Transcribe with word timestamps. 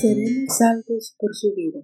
seremos 0.00 0.56
salvos 0.56 1.16
por 1.18 1.34
su 1.34 1.52
vida. 1.54 1.80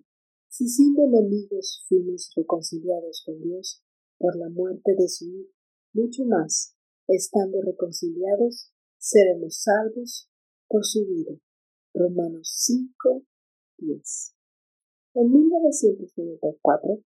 Si 0.48 0.68
siendo 0.68 1.02
enemigos 1.02 1.84
fuimos 1.88 2.30
reconciliados 2.36 3.22
con 3.26 3.42
Dios 3.42 3.82
por 4.18 4.36
la 4.36 4.48
muerte 4.50 4.94
de 4.96 5.08
su 5.08 5.26
Hijo, 5.26 5.50
mucho 5.94 6.24
más, 6.24 6.76
estando 7.08 7.60
reconciliados, 7.60 8.72
seremos 8.98 9.62
salvos 9.62 10.30
por 10.68 10.84
su 10.84 11.04
vida. 11.06 11.32
Romanos 11.92 12.52
5, 12.54 13.24
10. 13.78 14.34
En 15.14 15.32
1994, 15.32 17.02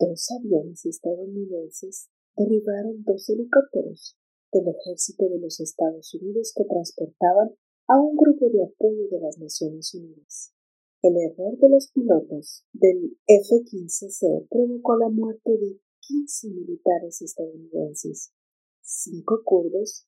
dos 0.00 0.30
aviones 0.40 0.84
estadounidenses 0.86 2.08
derribaron 2.36 3.04
dos 3.04 3.28
helicópteros 3.28 4.16
del 4.52 4.68
ejército 4.68 5.28
de 5.28 5.38
los 5.38 5.60
Estados 5.60 6.12
Unidos 6.14 6.52
que 6.56 6.64
transportaban 6.64 7.56
a 7.92 8.00
un 8.00 8.16
grupo 8.16 8.48
de 8.48 8.64
apoyo 8.64 9.06
de 9.10 9.20
las 9.20 9.36
Naciones 9.38 9.92
Unidas. 9.92 10.54
El 11.02 11.14
error 11.14 11.58
de 11.58 11.68
los 11.68 11.90
pilotos 11.92 12.64
del 12.72 13.18
F-15C 13.26 14.48
provocó 14.48 14.96
la 14.96 15.10
muerte 15.10 15.50
de 15.50 15.78
15 16.00 16.48
militares 16.48 17.20
estadounidenses, 17.20 18.32
cinco 18.80 19.42
kurdos, 19.44 20.06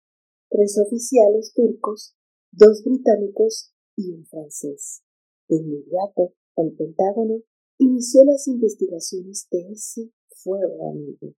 tres 0.49 0.79
oficiales 0.79 1.53
turcos, 1.53 2.17
dos 2.53 2.83
británicos 2.85 3.75
y 3.97 4.13
un 4.13 4.25
francés. 4.25 5.03
De 5.49 5.57
inmediato, 5.57 6.33
el 6.57 6.75
Pentágono 6.75 7.43
inició 7.77 8.25
las 8.25 8.49
investigaciones 8.49 9.47
de 9.51 9.73
ese 9.73 10.11
fuego 10.29 10.89
amigo. 10.89 11.35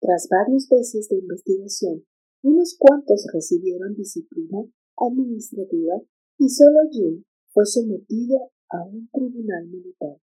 Tras 0.00 0.26
varios 0.30 0.70
meses 0.70 1.10
de 1.10 1.18
investigación, 1.18 2.06
unos 2.42 2.78
cuantos 2.78 3.26
recibieron 3.34 3.94
disciplina 3.94 4.64
administrativa 5.00 6.00
y 6.38 6.48
solo 6.48 6.78
Jim 6.90 7.24
fue 7.52 7.66
sometido 7.66 8.50
a 8.68 8.84
un 8.84 9.08
tribunal 9.10 9.66
militar. 9.66 10.16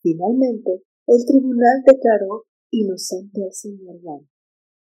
Finalmente, 0.00 0.82
el 1.06 1.24
tribunal 1.24 1.82
declaró 1.86 2.44
inocente 2.70 3.42
al 3.44 3.52
señor 3.52 3.96
Wang. 4.02 4.26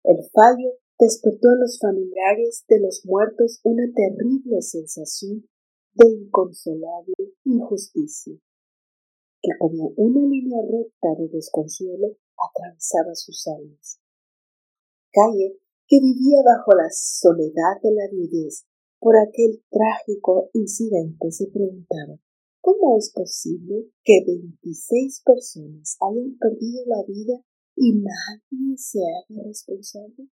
El 0.04 0.18
fallo 0.32 0.78
despertó 0.98 1.52
en 1.52 1.60
los 1.60 1.78
familiares 1.80 2.64
de 2.68 2.80
los 2.80 3.02
muertos 3.04 3.60
una 3.64 3.84
terrible 3.94 4.60
sensación 4.60 5.48
de 5.94 6.08
inconsolable 6.08 7.14
injusticia, 7.44 8.34
que 9.40 9.50
como 9.58 9.92
una 9.96 10.20
línea 10.20 10.60
recta 10.62 11.08
de 11.18 11.28
desconsuelo 11.28 12.16
atravesaba 12.36 13.14
sus 13.14 13.46
almas. 13.48 14.00
Calle, 15.12 15.58
que 15.86 16.00
vivía 16.00 16.42
bajo 16.44 16.72
la 16.74 16.88
soledad 16.90 17.80
de 17.82 17.92
la 17.92 18.08
viudez 18.10 18.64
por 19.02 19.16
aquel 19.18 19.60
trágico 19.68 20.48
incidente, 20.54 21.32
se 21.32 21.48
preguntaba 21.48 22.20
¿Cómo 22.60 22.96
es 22.96 23.10
posible 23.12 23.90
que 24.04 24.22
veintiséis 24.24 25.20
personas 25.26 25.96
hayan 26.00 26.38
perdido 26.38 26.86
la 26.86 27.02
vida 27.02 27.44
y 27.74 27.98
nadie 27.98 28.78
se 28.78 29.00
haga 29.00 29.42
responsable? 29.42 30.28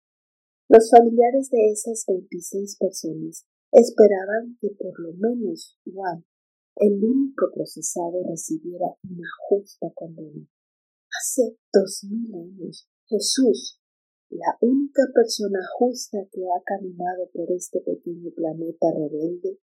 Los 0.69 0.91
familiares 0.91 1.49
de 1.51 1.71
esas 1.71 2.05
veintiséis 2.09 2.77
personas 2.77 3.47
esperaban 3.71 4.59
que 4.61 4.71
por 4.71 4.99
lo 4.99 5.13
menos 5.15 5.79
Juan, 5.85 6.25
el 6.75 6.95
único 7.05 7.47
procesado, 7.55 8.25
recibiera 8.29 8.87
una 9.05 9.29
justa 9.49 9.87
condena. 9.95 10.45
Hace 11.09 11.57
dos 11.73 12.03
mil 12.11 12.35
años, 12.35 12.89
Jesús, 13.07 13.81
la 14.37 14.57
única 14.61 15.03
persona 15.15 15.61
justa 15.79 16.19
que 16.31 16.43
ha 16.45 16.63
caminado 16.65 17.29
por 17.33 17.51
este 17.53 17.81
pequeño 17.81 18.31
planeta 18.35 18.87
rebelde, 18.93 19.59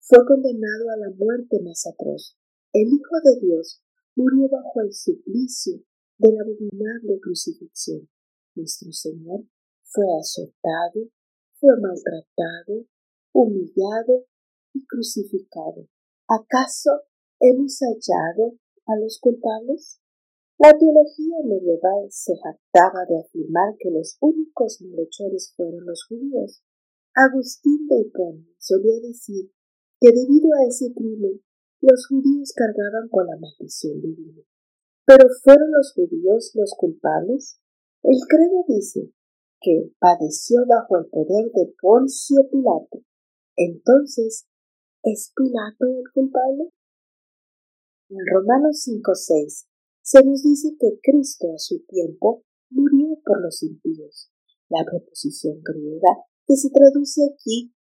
fue 0.00 0.24
condenado 0.26 0.90
a 0.90 0.96
la 0.96 1.10
muerte 1.10 1.60
más 1.62 1.86
atroz. 1.86 2.36
El 2.72 2.88
Hijo 2.88 3.16
de 3.24 3.40
Dios 3.40 3.82
murió 4.14 4.48
bajo 4.48 4.80
el 4.80 4.92
suplicio 4.92 5.82
de 6.18 6.32
la 6.32 6.42
abominable 6.42 7.20
crucifixión. 7.20 8.08
Nuestro 8.54 8.92
Señor 8.92 9.44
fue 9.84 10.04
azotado, 10.18 11.08
fue 11.60 11.72
maltratado, 11.80 12.86
humillado 13.32 14.26
y 14.74 14.84
crucificado. 14.86 15.88
¿Acaso 16.26 16.90
hemos 17.40 17.78
hallado 17.80 18.58
a 18.86 18.96
los 19.00 19.18
culpables? 19.20 20.00
La 20.60 20.76
teología 20.76 21.38
medieval 21.44 22.10
se 22.10 22.34
jactaba 22.34 23.06
de 23.08 23.20
afirmar 23.20 23.76
que 23.78 23.92
los 23.92 24.18
únicos 24.20 24.80
malhechores 24.80 25.54
fueron 25.56 25.86
los 25.86 26.04
judíos. 26.08 26.64
Agustín 27.14 27.86
de 27.86 28.00
Hipona 28.00 28.44
solía 28.58 28.98
decir 29.00 29.52
que 30.00 30.10
debido 30.10 30.50
a 30.54 30.66
ese 30.66 30.92
crimen 30.92 31.40
los 31.80 32.08
judíos 32.08 32.52
cargaban 32.56 33.08
con 33.08 33.28
la 33.28 33.36
maldición 33.36 34.00
divina. 34.00 34.42
Pero 35.06 35.28
¿fueron 35.44 35.70
los 35.70 35.92
judíos 35.94 36.50
los 36.54 36.74
culpables? 36.76 37.60
El 38.02 38.18
credo 38.28 38.64
dice 38.66 39.12
que 39.60 39.92
padeció 40.00 40.66
bajo 40.66 40.98
el 40.98 41.06
poder 41.06 41.52
de 41.52 41.72
Poncio 41.80 42.50
Pilato. 42.50 43.06
Entonces, 43.54 44.48
¿es 45.04 45.32
Pilato 45.36 45.86
el 45.86 46.10
culpable? 46.12 46.72
En 48.10 48.26
Romanos 48.34 48.84
5.6 48.88 49.68
se 50.08 50.24
nos 50.24 50.42
dice 50.42 50.74
que 50.80 50.98
Cristo 51.02 51.52
a 51.52 51.58
su 51.58 51.84
tiempo 51.84 52.42
murió 52.70 53.20
por 53.26 53.42
los 53.42 53.62
impíos. 53.62 54.32
La 54.70 54.82
preposición 54.82 55.60
griega 55.62 56.08
que 56.46 56.56
se 56.56 56.70
traduce 56.70 57.20
aquí 57.30 57.74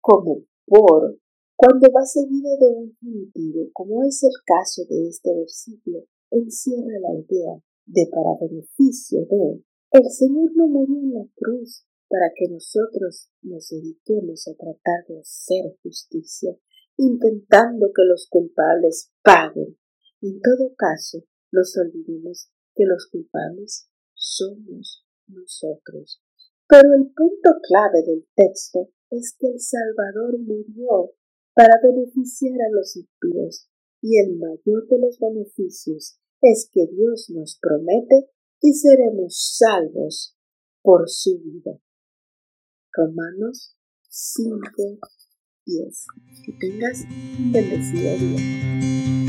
como 0.00 0.42
por 0.66 1.20
cuando 1.54 1.92
va 1.92 2.04
seguida 2.04 2.56
de 2.58 2.66
un 2.66 2.96
genitivo, 3.00 3.68
como 3.72 4.02
es 4.02 4.20
el 4.24 4.34
caso 4.44 4.82
de 4.88 5.10
este 5.10 5.32
versículo, 5.32 6.06
encierra 6.32 6.98
la 7.02 7.14
idea 7.20 7.62
de 7.86 8.10
para 8.10 8.34
beneficio 8.40 9.20
de 9.30 9.62
el 9.92 10.10
Señor 10.10 10.50
no 10.56 10.66
murió 10.66 10.98
en 10.98 11.14
la 11.14 11.26
cruz 11.36 11.86
para 12.08 12.32
que 12.34 12.48
nosotros 12.48 13.30
nos 13.42 13.68
dediquemos 13.68 14.48
a 14.48 14.56
tratar 14.56 15.06
de 15.06 15.20
hacer 15.20 15.78
justicia, 15.84 16.50
intentando 16.96 17.92
que 17.94 18.02
los 18.08 18.26
culpables 18.28 19.12
paguen. 19.22 19.76
En 20.20 20.40
todo 20.40 20.74
caso, 20.76 21.24
nos 21.52 21.76
olvidemos 21.76 22.50
que 22.74 22.84
los 22.84 23.08
culpables 23.10 23.88
somos 24.14 25.04
nosotros. 25.26 26.22
Pero 26.68 26.94
el 26.94 27.12
punto 27.12 27.50
clave 27.66 28.02
del 28.06 28.26
texto 28.34 28.90
es 29.10 29.36
que 29.38 29.48
el 29.48 29.60
Salvador 29.60 30.38
murió 30.38 31.12
para 31.54 31.80
beneficiar 31.82 32.60
a 32.60 32.70
los 32.70 32.96
impíos, 32.96 33.68
y 34.02 34.18
el 34.18 34.38
mayor 34.38 34.86
de 34.88 34.98
los 34.98 35.18
beneficios 35.18 36.18
es 36.40 36.70
que 36.72 36.86
Dios 36.86 37.28
nos 37.30 37.58
promete 37.60 38.30
que 38.60 38.72
seremos 38.72 39.56
salvos 39.58 40.36
por 40.82 41.08
su 41.08 41.38
vida. 41.40 41.78
Romanos 42.92 43.76
5, 44.08 44.58
10. 45.66 46.06
Que 46.44 46.52
tengas 46.52 47.02
un 47.38 47.52
bendecido. 47.52 49.19